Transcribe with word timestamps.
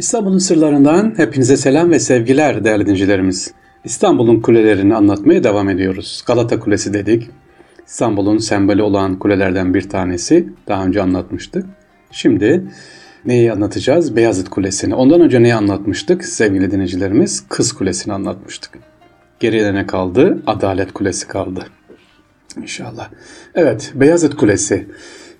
İstanbul'un 0.00 0.38
sırlarından 0.38 1.14
hepinize 1.16 1.56
selam 1.56 1.90
ve 1.90 1.98
sevgiler 1.98 2.64
değerli 2.64 2.82
dinleyicilerimiz. 2.82 3.52
İstanbul'un 3.84 4.40
kulelerini 4.40 4.94
anlatmaya 4.94 5.44
devam 5.44 5.68
ediyoruz. 5.68 6.24
Galata 6.26 6.60
Kulesi 6.60 6.94
dedik. 6.94 7.30
İstanbul'un 7.86 8.38
sembolü 8.38 8.82
olan 8.82 9.18
kulelerden 9.18 9.74
bir 9.74 9.88
tanesi. 9.88 10.48
Daha 10.68 10.84
önce 10.84 11.02
anlatmıştık. 11.02 11.66
Şimdi 12.10 12.64
neyi 13.24 13.52
anlatacağız? 13.52 14.16
Beyazıt 14.16 14.48
Kulesi'ni. 14.48 14.94
Ondan 14.94 15.20
önce 15.20 15.42
neyi 15.42 15.54
anlatmıştık 15.54 16.24
sevgili 16.24 16.70
dinleyicilerimiz? 16.70 17.44
Kız 17.48 17.72
Kulesi'ni 17.72 18.12
anlatmıştık. 18.12 18.78
Geriye 19.40 19.74
ne 19.74 19.86
kaldı? 19.86 20.42
Adalet 20.46 20.92
Kulesi 20.92 21.28
kaldı. 21.28 21.66
İnşallah. 22.56 23.10
Evet, 23.54 23.92
Beyazıt 23.94 24.36
Kulesi. 24.36 24.86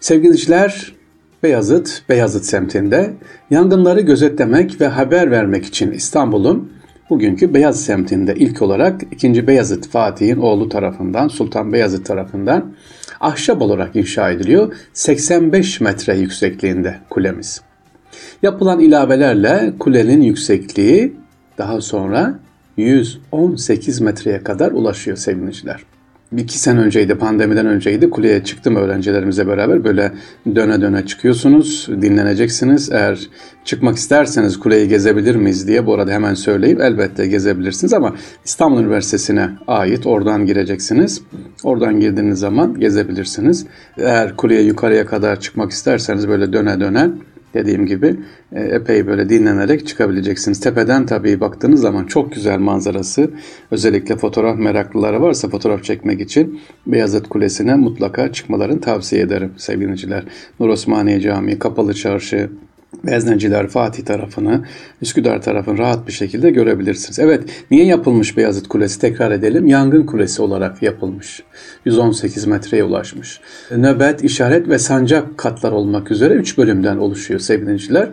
Sevgili 0.01 0.25
dinleyiciler, 0.25 1.00
Beyazıt, 1.43 2.03
Beyazıt 2.09 2.45
semtinde 2.45 3.13
yangınları 3.51 4.01
gözetlemek 4.01 4.81
ve 4.81 4.87
haber 4.87 5.31
vermek 5.31 5.65
için 5.67 5.91
İstanbul'un 5.91 6.73
bugünkü 7.11 7.55
Beyaz 7.55 7.85
semtinde 7.85 8.35
ilk 8.35 8.63
olarak 8.63 9.03
2. 9.11 9.47
Beyazıt 9.47 9.89
Fatih'in 9.89 10.37
oğlu 10.37 10.69
tarafından, 10.69 11.29
Sultan 11.29 11.73
Beyazıt 11.73 12.07
tarafından 12.07 12.73
ahşap 13.21 13.63
olarak 13.63 13.97
inşa 13.97 14.31
ediliyor. 14.31 14.75
85 14.93 15.81
metre 15.81 16.17
yüksekliğinde 16.17 16.97
kulemiz. 17.11 17.61
Yapılan 18.43 18.81
ilavelerle 18.81 19.73
kulenin 19.79 20.23
yüksekliği 20.23 21.17
daha 21.59 21.81
sonra 21.81 22.39
118 22.77 24.01
metreye 24.01 24.43
kadar 24.43 24.73
ulaşıyor 24.73 25.17
sevgiliciler 25.17 25.90
iki 26.37 26.59
sene 26.59 26.81
önceydi, 26.81 27.15
pandemiden 27.15 27.67
önceydi. 27.67 28.11
Kuleye 28.11 28.45
çıktım 28.45 28.77
öğrencilerimize 28.77 29.47
beraber. 29.47 29.85
Böyle 29.85 30.13
döne 30.55 30.81
döne 30.81 31.07
çıkıyorsunuz, 31.07 31.89
dinleneceksiniz. 32.03 32.93
Eğer 32.93 33.29
çıkmak 33.65 33.97
isterseniz 33.97 34.59
kuleyi 34.59 34.89
gezebilir 34.89 35.35
miyiz 35.35 35.69
diye 35.69 35.87
bu 35.87 35.95
arada 35.95 36.13
hemen 36.13 36.35
söyleyeyim. 36.35 36.81
Elbette 36.81 37.27
gezebilirsiniz 37.27 37.93
ama 37.93 38.15
İstanbul 38.45 38.81
Üniversitesi'ne 38.81 39.51
ait 39.67 40.07
oradan 40.07 40.47
gireceksiniz. 40.47 41.23
Oradan 41.65 42.01
girdiğiniz 42.01 42.39
zaman 42.39 42.81
gezebilirsiniz. 42.81 43.67
Eğer 43.99 44.37
kuleye 44.37 44.63
yukarıya 44.63 45.07
kadar 45.07 45.41
çıkmak 45.41 45.71
isterseniz 45.71 46.29
böyle 46.29 46.53
döne 46.53 46.81
döne 46.81 47.11
dediğim 47.55 47.87
gibi 47.87 48.17
e, 48.53 48.61
epey 48.61 49.07
böyle 49.07 49.29
dinlenerek 49.29 49.87
çıkabileceksiniz. 49.87 50.61
Tepeden 50.61 51.07
tabii 51.07 51.41
baktığınız 51.41 51.81
zaman 51.81 52.05
çok 52.05 52.33
güzel 52.33 52.59
manzarası. 52.59 53.31
Özellikle 53.71 54.17
fotoğraf 54.17 54.59
meraklıları 54.59 55.23
varsa 55.23 55.49
fotoğraf 55.49 55.85
çekmek 55.85 56.21
için 56.21 56.61
Beyazıt 56.87 57.29
Kulesi'ne 57.29 57.75
mutlaka 57.75 58.33
çıkmalarını 58.33 58.81
tavsiye 58.81 59.23
ederim 59.23 59.53
sevgiliciler. 59.57 60.25
Nur 60.61 60.69
Osmaniye 60.69 61.21
Camii, 61.21 61.59
Kapalı 61.59 61.95
Çarşı, 61.95 62.51
Vezneciler 63.05 63.69
Fatih 63.69 64.05
tarafını, 64.05 64.65
Üsküdar 65.03 65.43
tarafını 65.43 65.79
rahat 65.79 66.07
bir 66.07 66.13
şekilde 66.13 66.51
görebilirsiniz. 66.51 67.19
Evet, 67.19 67.45
niye 67.71 67.85
yapılmış 67.85 68.37
Beyazıt 68.37 68.69
Kulesi 68.69 69.01
tekrar 69.01 69.31
edelim. 69.31 69.67
Yangın 69.67 70.07
kulesi 70.07 70.43
olarak 70.43 70.83
yapılmış. 70.83 71.43
118 71.85 72.47
metreye 72.47 72.85
ulaşmış. 72.85 73.41
Nöbet, 73.71 74.25
işaret 74.25 74.69
ve 74.69 74.79
sancak 74.79 75.39
katlar 75.39 75.73
olmak 75.73 76.11
üzere 76.11 76.35
3 76.35 76.59
bölümden 76.59 76.97
oluşuyor 76.97 77.41
sevgiliciler. 77.41 78.09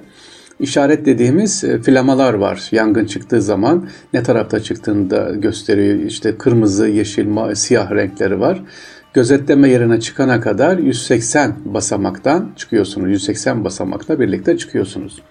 İşaret 0.59 1.05
dediğimiz 1.05 1.63
e, 1.63 1.81
flamalar 1.81 2.33
var. 2.33 2.67
Yangın 2.71 3.05
çıktığı 3.05 3.41
zaman 3.41 3.89
ne 4.13 4.23
tarafta 4.23 4.59
çıktığını 4.59 5.09
da 5.09 5.31
gösteriyor. 5.35 5.99
İşte 5.99 6.37
kırmızı, 6.37 6.87
yeşil, 6.87 7.55
siyah 7.55 7.91
renkleri 7.91 8.39
var 8.39 8.63
gözetleme 9.13 9.69
yerine 9.69 9.99
çıkana 9.99 10.41
kadar 10.41 10.77
180 10.77 11.55
basamaktan 11.65 12.51
çıkıyorsunuz. 12.55 13.09
180 13.09 13.63
basamakla 13.63 14.19
birlikte 14.19 14.57
çıkıyorsunuz. 14.57 15.21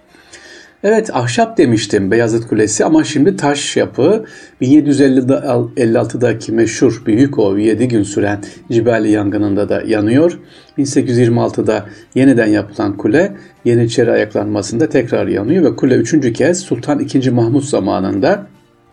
Evet 0.85 1.11
ahşap 1.17 1.59
demiştim 1.59 2.11
Beyazıt 2.11 2.49
Kulesi 2.49 2.85
ama 2.85 3.05
şimdi 3.05 3.37
taş 3.37 3.77
yapı 3.77 4.25
1756'daki 4.63 6.53
meşhur 6.53 7.03
Büyük 7.07 7.39
o 7.39 7.57
7 7.59 7.89
gün 7.89 8.03
süren 8.03 8.45
Cibali 8.71 9.11
yangınında 9.11 9.69
da 9.69 9.83
yanıyor. 9.87 10.39
1826'da 10.79 11.87
yeniden 12.15 12.47
yapılan 12.47 12.97
kule 12.97 13.37
Yeniçeri 13.65 14.11
ayaklanmasında 14.11 14.89
tekrar 14.89 15.27
yanıyor 15.27 15.65
ve 15.65 15.77
kule 15.77 15.95
üçüncü 15.95 16.33
kez 16.33 16.61
Sultan 16.61 17.01
II. 17.01 17.31
Mahmut 17.31 17.65
zamanında 17.65 18.47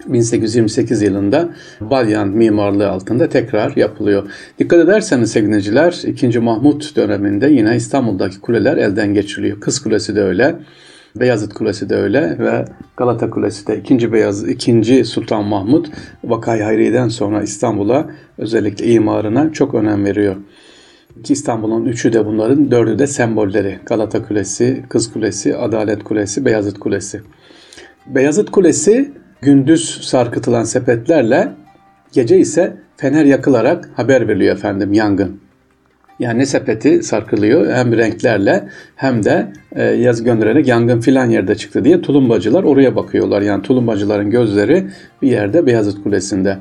1828 0.08 1.02
yılında 1.02 1.50
Balyan 1.81 2.28
mimarlığı 2.28 2.90
altında 2.90 3.30
tekrar 3.30 3.75
yapılıyor. 3.75 4.24
Dikkat 4.59 4.80
ederseniz 4.80 5.31
sevgiliciler 5.31 6.02
2. 6.08 6.40
Mahmut 6.40 6.96
döneminde 6.96 7.47
yine 7.47 7.75
İstanbul'daki 7.75 8.40
kuleler 8.40 8.78
elden 8.78 9.14
geçiriliyor. 9.14 9.59
Kız 9.59 9.80
Kulesi 9.80 10.16
de 10.16 10.22
öyle. 10.22 10.56
Beyazıt 11.16 11.53
Kulesi 11.53 11.90
de 11.90 11.96
öyle 11.96 12.36
ve 12.40 12.66
Galata 12.97 13.30
Kulesi 13.30 13.68
de 13.68 13.78
2. 13.78 14.14
Beyaz 14.14 14.50
2. 14.50 15.06
Sultan 15.06 15.46
Mahmut 15.46 15.90
Vakay 16.24 16.62
Hayri'den 16.62 17.08
sonra 17.08 17.44
İstanbul'a 17.44 18.09
özellikle 18.38 18.85
imarına 18.85 19.52
çok 19.52 19.75
önem 19.75 20.06
veriyor. 20.06 20.35
İstanbul'un 21.30 21.85
üçü 21.85 22.14
de 22.14 22.25
bunların 22.25 22.72
dördü 22.72 23.00
de 23.00 23.08
sembolleri. 23.08 23.80
Galata 23.85 24.28
Kulesi, 24.28 24.84
Kız 24.90 25.14
Kulesi, 25.14 25.58
Adalet 25.58 26.03
Kulesi, 26.03 26.46
Beyazıt 26.46 26.80
Kulesi. 26.80 27.22
Beyazıt 28.08 28.52
Kulesi 28.52 29.12
gündüz 29.44 30.02
sarkıtılan 30.02 30.64
sepetlerle 30.64 31.52
gece 32.14 32.40
ise 32.40 32.74
fener 32.98 33.26
yakılarak 33.26 33.90
haber 33.96 34.28
veriliyor 34.28 34.56
efendim 34.56 34.94
yangın. 34.94 35.40
Yani 36.20 36.46
sepeti 36.46 37.04
sarkılıyor 37.04 37.74
hem 37.74 37.98
renklerle 37.98 38.64
hem 38.96 39.24
de 39.24 39.48
e, 39.76 39.84
yaz 39.84 40.24
göndererek 40.24 40.68
yangın 40.68 41.00
filan 41.02 41.30
yerde 41.30 41.56
çıktı 41.56 41.86
diye 41.86 42.02
tulumbacılar 42.02 42.64
oraya 42.64 42.96
bakıyorlar. 42.96 43.42
Yani 43.42 43.62
tulumbacıların 43.62 44.30
gözleri 44.30 44.88
bir 45.22 45.28
yerde 45.28 45.66
Beyazıt 45.66 46.03
Kulesi'nde. 46.03 46.58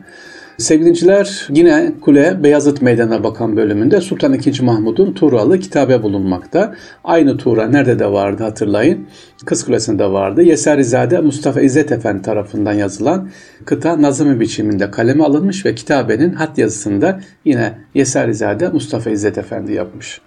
Sevgiliciler 0.59 1.47
yine 1.51 1.93
kule 2.01 2.43
Beyazıt 2.43 2.83
Meydanı'na 2.83 3.25
bakan 3.25 3.57
bölümünde 3.57 4.01
Sultan 4.01 4.35
II. 4.35 4.63
Mahmud'un 4.63 5.13
Tuğralı 5.13 5.61
kitabe 5.61 6.03
bulunmakta. 6.03 6.75
Aynı 7.05 7.37
Tuğra 7.37 7.69
nerede 7.69 7.99
de 7.99 8.13
vardı 8.13 8.43
hatırlayın. 8.43 9.07
Kız 9.45 9.65
Kulesi'nde 9.65 10.13
vardı. 10.13 10.43
Yeserizade 10.43 11.19
Mustafa 11.21 11.61
İzzet 11.61 11.93
Efendi 11.93 12.23
tarafından 12.23 12.73
yazılan 12.73 13.29
kıta 13.65 14.03
nazımı 14.03 14.41
biçiminde 14.41 14.91
kaleme 14.91 15.25
alınmış 15.25 15.67
ve 15.67 15.75
kitabenin 15.75 16.33
hat 16.33 16.59
yazısında 16.59 17.21
yine 17.45 17.79
Yeserizade 17.95 18.69
Mustafa 18.69 19.11
İzzet 19.11 19.39
Efendi 19.39 19.73
yapmış. 19.73 20.21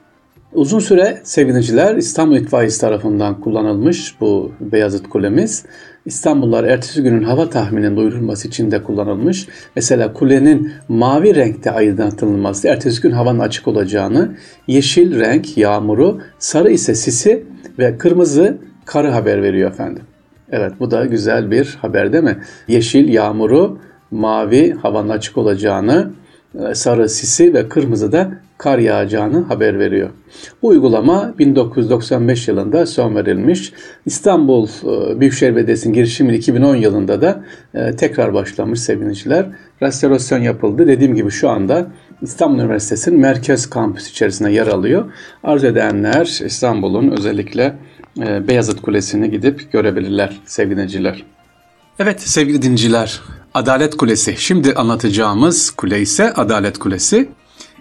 Uzun 0.56 0.80
süre 0.80 1.22
sevgiliciler 1.24 1.96
İstanbul 1.96 2.36
İtfaiyesi 2.36 2.82
tarafından 2.82 3.42
kullanılmış 3.42 4.22
bu 4.22 4.52
Beyazıt 4.60 5.10
Kulemiz. 5.10 5.66
İstanbullular 6.06 6.64
ertesi 6.64 7.04
günün 7.04 7.24
hava 7.24 7.50
tahmininin 7.50 7.98
duyurulması 7.98 8.48
için 8.48 8.72
de 8.72 8.84
kullanılmış. 8.84 9.48
Mesela 9.76 10.14
kulenin 10.14 10.72
mavi 10.90 11.36
renkte 11.36 11.72
aydınlatılması, 11.72 12.68
ertesi 12.68 13.02
gün 13.02 13.12
havanın 13.12 13.40
açık 13.40 13.68
olacağını, 13.68 14.36
yeşil 14.68 15.20
renk 15.20 15.58
yağmuru, 15.58 16.22
sarı 16.40 16.72
ise 16.72 16.96
sisi 16.96 17.44
ve 17.80 17.98
kırmızı 17.98 18.58
karı 18.86 19.10
haber 19.10 19.44
veriyor 19.44 19.72
efendim. 19.72 20.04
Evet 20.52 20.74
bu 20.80 20.92
da 20.92 21.06
güzel 21.06 21.52
bir 21.52 21.78
haber 21.82 22.14
değil 22.14 22.24
mi? 22.24 22.38
Yeşil 22.68 23.10
yağmuru, 23.10 23.80
mavi 24.12 24.74
havanın 24.74 25.10
açık 25.10 25.38
olacağını, 25.38 26.12
e, 26.70 26.76
sarı 26.76 27.10
sisi 27.10 27.54
ve 27.54 27.70
kırmızı 27.70 28.12
da 28.12 28.45
kar 28.58 28.80
yağacağını 28.80 29.44
haber 29.44 29.80
veriyor. 29.80 30.10
Bu 30.62 30.68
uygulama 30.68 31.34
1995 31.40 32.48
yılında 32.48 32.86
son 32.86 33.16
verilmiş. 33.16 33.74
İstanbul 34.06 34.68
e, 34.68 35.20
Büyükşehir 35.20 35.56
Belediyesi'nin 35.56 35.94
girişimi 35.94 36.36
2010 36.36 36.76
yılında 36.76 37.22
da 37.22 37.44
e, 37.74 37.96
tekrar 37.96 38.34
başlamış 38.34 38.80
sevgiliciler. 38.80 39.46
Restorasyon 39.82 40.40
yapıldı. 40.40 40.88
Dediğim 40.88 41.16
gibi 41.16 41.32
şu 41.32 41.50
anda 41.50 41.88
İstanbul 42.22 42.60
Üniversitesi'nin 42.60 43.20
merkez 43.20 43.70
kampüsü 43.70 44.12
içerisinde 44.12 44.52
yer 44.52 44.68
alıyor. 44.68 45.12
Arzu 45.44 45.68
edenler 45.68 46.42
İstanbul'un 46.46 47.12
özellikle 47.12 47.76
Beyazıt 48.48 48.82
Kulesi'ni 48.82 49.32
gidip 49.32 49.72
görebilirler 49.72 50.42
sevgiliciler. 50.46 51.24
Evet 52.00 52.22
sevgili 52.22 52.62
dinciler, 52.62 53.22
Adalet 53.54 53.98
Kulesi. 53.98 54.36
Şimdi 54.38 54.74
anlatacağımız 54.74 55.70
kule 55.70 56.02
ise 56.02 56.34
Adalet 56.34 56.78
Kulesi. 56.78 57.30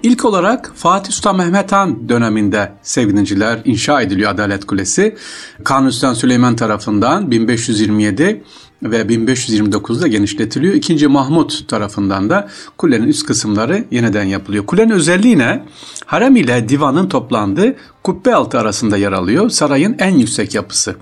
İlk 0.04 0.24
olarak 0.24 0.72
Fatih 0.74 1.12
Sultan 1.12 1.36
Mehmet 1.36 1.72
Han 1.72 2.08
döneminde 2.08 2.72
sevgiliciler 2.82 3.58
inşa 3.64 4.02
ediliyor 4.02 4.30
Adalet 4.30 4.64
Kulesi. 4.64 5.16
Kanuni 5.64 5.92
Sultan 5.92 6.14
Süleyman 6.14 6.56
tarafından 6.56 7.30
1527 7.30 8.44
ve 8.82 9.02
1529'da 9.02 10.06
genişletiliyor. 10.06 10.74
İkinci 10.74 11.08
Mahmut 11.08 11.68
tarafından 11.68 12.30
da 12.30 12.48
kulenin 12.78 13.08
üst 13.08 13.26
kısımları 13.26 13.84
yeniden 13.90 14.24
yapılıyor. 14.24 14.66
Kulenin 14.66 14.90
özelliği 14.90 15.38
ne? 15.38 15.64
Harem 16.06 16.36
ile 16.36 16.68
divanın 16.68 17.08
toplandığı 17.08 17.76
kubbe 18.02 18.34
altı 18.34 18.58
arasında 18.58 18.96
yer 18.96 19.12
alıyor. 19.12 19.50
Sarayın 19.50 19.96
en 19.98 20.14
yüksek 20.14 20.54
yapısı. 20.54 20.96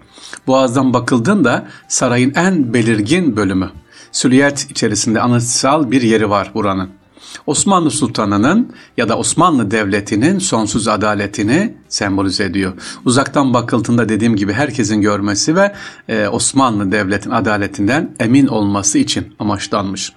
Boğaz'dan 0.47 0.95
bakıldığında 0.95 1.67
sarayın 1.89 2.35
en 2.35 2.75
belirgin 2.75 3.37
bölümü. 3.37 3.71
Süliyet 4.13 4.71
içerisinde 4.71 5.21
anıtsal 5.21 5.91
bir 5.91 6.03
yeri 6.03 6.31
var 6.31 6.51
buranın. 6.55 7.02
Osmanlı 7.47 7.91
Sultanı'nın 7.91 8.73
ya 8.97 9.09
da 9.09 9.19
Osmanlı 9.19 9.71
Devleti'nin 9.71 10.39
sonsuz 10.39 10.89
adaletini 10.89 11.75
sembolize 11.89 12.45
ediyor. 12.45 12.73
Uzaktan 13.05 13.55
bakıldığında 13.55 14.09
dediğim 14.09 14.37
gibi 14.37 14.53
herkesin 14.53 15.03
görmesi 15.03 15.57
ve 15.57 15.75
e, 16.09 16.29
Osmanlı 16.29 16.93
Devleti'nin 16.93 17.35
adaletinden 17.35 18.15
emin 18.21 18.47
olması 18.47 18.99
için 18.99 19.35
amaçlanmış. 19.39 20.13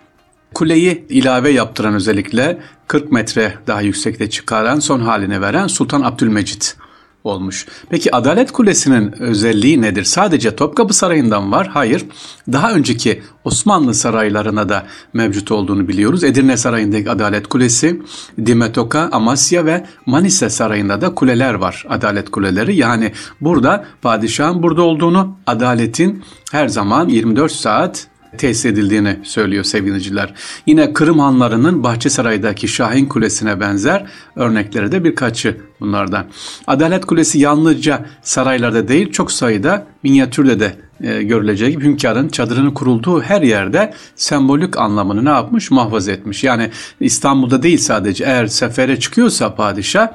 Kuleyi 0.53 1.05
ilave 1.09 1.49
yaptıran 1.49 1.93
özellikle 1.93 2.59
40 2.87 3.11
metre 3.11 3.53
daha 3.67 3.81
yüksekte 3.81 4.29
çıkaran 4.29 4.79
son 4.79 4.99
haline 4.99 5.41
veren 5.41 5.67
Sultan 5.67 6.01
Abdülmecit 6.01 6.77
olmuş. 7.25 7.65
Peki 7.89 8.15
Adalet 8.15 8.51
Kulesi'nin 8.51 9.21
özelliği 9.21 9.81
nedir? 9.81 10.03
Sadece 10.03 10.55
Topkapı 10.55 10.93
Sarayı'ndan 10.93 11.51
var? 11.51 11.67
Hayır. 11.67 12.05
Daha 12.51 12.71
önceki 12.71 13.21
Osmanlı 13.43 13.93
saraylarına 13.93 14.69
da 14.69 14.85
mevcut 15.13 15.51
olduğunu 15.51 15.87
biliyoruz. 15.87 16.23
Edirne 16.23 16.57
Sarayı'ndaki 16.57 17.11
Adalet 17.11 17.47
Kulesi, 17.47 18.01
Dimetoka, 18.45 19.09
Amasya 19.11 19.65
ve 19.65 19.85
Manisa 20.05 20.49
Sarayı'nda 20.49 21.01
da 21.01 21.15
kuleler 21.15 21.53
var. 21.53 21.85
Adalet 21.89 22.31
kuleleri. 22.31 22.75
Yani 22.75 23.11
burada 23.41 23.85
padişahın 24.01 24.63
burada 24.63 24.81
olduğunu, 24.81 25.37
adaletin 25.47 26.23
her 26.51 26.67
zaman 26.67 27.09
24 27.09 27.51
saat 27.51 28.07
tesis 28.37 28.65
edildiğini 28.65 29.19
söylüyor 29.23 29.63
sevgiliciler. 29.63 30.33
Yine 30.65 30.93
Kırım 30.93 31.19
Hanları'nın 31.19 31.83
Bahçesaray'daki 31.83 32.67
Şahin 32.67 33.05
Kulesi'ne 33.05 33.59
benzer 33.59 34.05
örnekleri 34.35 34.91
de 34.91 35.03
birkaçı 35.03 35.57
bunlardan. 35.79 36.25
Adalet 36.67 37.05
Kulesi 37.05 37.39
yalnızca 37.39 38.05
saraylarda 38.21 38.87
değil 38.87 39.11
çok 39.11 39.31
sayıda 39.31 39.87
minyatürde 40.03 40.59
de 40.59 40.75
e, 41.01 41.23
görüleceği 41.23 41.71
gibi 41.71 41.83
hünkârın 41.83 42.27
çadırının 42.27 42.71
kurulduğu 42.71 43.21
her 43.21 43.41
yerde 43.41 43.93
sembolik 44.15 44.77
anlamını 44.77 45.25
ne 45.25 45.29
yapmış? 45.29 45.71
Muhafaza 45.71 46.11
etmiş. 46.11 46.43
Yani 46.43 46.69
İstanbul'da 46.99 47.63
değil 47.63 47.77
sadece 47.77 48.23
eğer 48.23 48.47
sefere 48.47 48.99
çıkıyorsa 48.99 49.55
padişah 49.55 50.07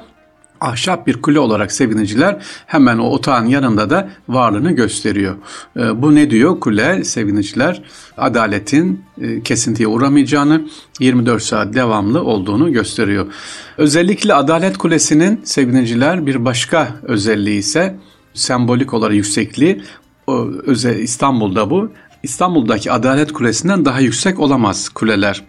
ahşap 0.61 1.07
bir 1.07 1.21
kule 1.21 1.39
olarak 1.39 1.71
seviniciler 1.71 2.37
hemen 2.67 2.97
o 2.97 3.03
otağın 3.03 3.45
yanında 3.45 3.89
da 3.89 4.09
varlığını 4.29 4.71
gösteriyor. 4.71 5.35
Ee, 5.77 6.01
bu 6.01 6.15
ne 6.15 6.31
diyor 6.31 6.59
kule 6.59 7.03
seviniciler? 7.03 7.81
Adaletin 8.17 9.03
e, 9.21 9.41
kesintiye 9.41 9.87
uğramayacağını 9.87 10.61
24 10.99 11.43
saat 11.43 11.73
devamlı 11.73 12.23
olduğunu 12.23 12.73
gösteriyor. 12.73 13.25
Özellikle 13.77 14.33
Adalet 14.33 14.77
Kulesi'nin 14.77 15.41
seviniciler 15.43 16.25
bir 16.25 16.45
başka 16.45 16.95
özelliği 17.03 17.59
ise 17.59 17.95
sembolik 18.33 18.93
olarak 18.93 19.15
yüksekliği 19.15 19.81
o 20.27 20.49
İstanbul'da 20.99 21.69
bu. 21.69 21.91
İstanbul'daki 22.23 22.91
Adalet 22.91 23.33
Kulesi'nden 23.33 23.85
daha 23.85 23.99
yüksek 23.99 24.39
olamaz 24.39 24.89
kuleler 24.89 25.43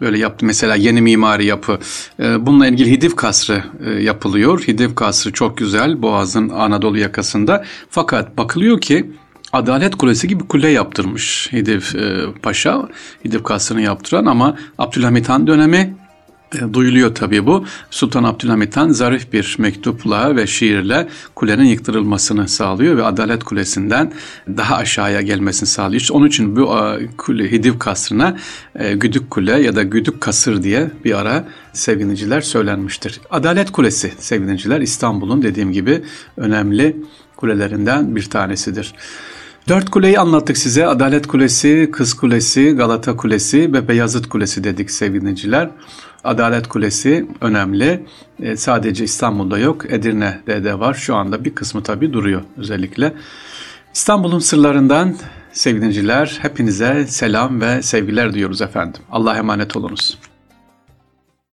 böyle 0.00 0.18
yaptı. 0.18 0.46
Mesela 0.46 0.74
yeni 0.74 1.02
mimari 1.02 1.44
yapı. 1.44 1.78
Ee, 2.20 2.46
bununla 2.46 2.66
ilgili 2.66 2.90
Hidiv 2.90 3.10
Kasrı 3.10 3.64
e, 3.86 3.90
yapılıyor. 3.90 4.60
Hidiv 4.60 4.94
Kasrı 4.94 5.32
çok 5.32 5.58
güzel 5.58 6.02
Boğaz'ın 6.02 6.48
Anadolu 6.48 6.98
yakasında. 6.98 7.64
Fakat 7.90 8.38
bakılıyor 8.38 8.80
ki 8.80 9.10
Adalet 9.52 9.94
Kulesi 9.94 10.28
gibi 10.28 10.44
kule 10.44 10.68
yaptırmış 10.68 11.52
Hidiv 11.52 11.82
e, 11.98 12.32
Paşa. 12.42 12.88
Hidiv 13.24 13.42
Kasrı'nı 13.42 13.82
yaptıran 13.82 14.26
ama 14.26 14.56
Abdülhamit 14.78 15.28
Han 15.28 15.46
dönemi 15.46 15.94
duyuluyor 16.72 17.14
tabii 17.14 17.46
bu. 17.46 17.64
Sultan 17.90 18.24
Abdülhamit 18.24 18.76
Han 18.76 18.90
zarif 18.90 19.32
bir 19.32 19.56
mektupla 19.58 20.36
ve 20.36 20.46
şiirle 20.46 21.08
kulenin 21.34 21.64
yıktırılmasını 21.64 22.48
sağlıyor 22.48 22.96
ve 22.96 23.04
Adalet 23.04 23.44
Kulesi'nden 23.44 24.12
daha 24.48 24.76
aşağıya 24.76 25.20
gelmesini 25.20 25.68
sağlıyor. 25.68 26.08
Onun 26.12 26.26
için 26.26 26.56
bu 26.56 26.78
e, 26.78 27.06
kule, 27.16 27.52
Hidiv 27.52 27.78
Kasrı'na 27.78 28.36
e, 28.74 28.94
Güdük 28.94 29.30
Kule 29.30 29.60
ya 29.60 29.76
da 29.76 29.82
Güdük 29.82 30.20
Kasır 30.20 30.62
diye 30.62 30.90
bir 31.04 31.18
ara 31.18 31.48
seviniciler 31.72 32.40
söylenmiştir. 32.40 33.20
Adalet 33.30 33.72
Kulesi 33.72 34.12
seviniciler 34.18 34.80
İstanbul'un 34.80 35.42
dediğim 35.42 35.72
gibi 35.72 36.02
önemli 36.36 36.96
kulelerinden 37.36 38.16
bir 38.16 38.30
tanesidir. 38.30 38.94
Dört 39.68 39.90
kuleyi 39.90 40.18
anlattık 40.18 40.58
size. 40.58 40.86
Adalet 40.86 41.26
Kulesi, 41.26 41.88
Kız 41.92 42.14
Kulesi, 42.14 42.70
Galata 42.70 43.16
Kulesi 43.16 43.72
ve 43.72 43.88
Beyazıt 43.88 44.28
Kulesi 44.28 44.64
dedik 44.64 44.90
sevgiliciler. 44.90 45.70
Adalet 46.24 46.68
Kulesi 46.68 47.26
önemli. 47.40 48.06
E, 48.40 48.56
sadece 48.56 49.04
İstanbul'da 49.04 49.58
yok, 49.58 49.92
Edirne'de 49.92 50.64
de 50.64 50.78
var. 50.78 50.94
Şu 50.94 51.16
anda 51.16 51.44
bir 51.44 51.54
kısmı 51.54 51.82
tabii 51.82 52.12
duruyor 52.12 52.42
özellikle. 52.56 53.14
İstanbul'un 53.94 54.38
sırlarından 54.38 55.16
sevgiliciler 55.52 56.38
hepinize 56.42 57.06
selam 57.06 57.60
ve 57.60 57.82
sevgiler 57.82 58.34
diyoruz 58.34 58.62
efendim. 58.62 59.02
Allah'a 59.10 59.36
emanet 59.36 59.76
olunuz. 59.76 60.18